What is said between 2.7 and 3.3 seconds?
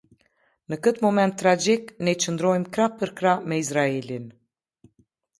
krah për